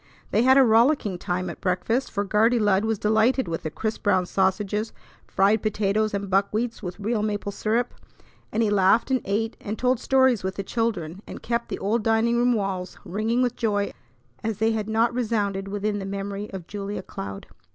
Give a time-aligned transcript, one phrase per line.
[0.31, 4.01] They had a rollicking time at breakfast, for Guardy Lud was delighted with the crisp
[4.01, 4.93] brown sausages,
[5.27, 7.93] fried potatoes, and buckwheats with real maple syrup;
[8.51, 12.01] and he laughed, and ate, and told stories with the children, and kept the old
[12.03, 13.93] dining room walls ringing with joy
[14.43, 17.45] as they had not resounded within the memory of Julia Cloud.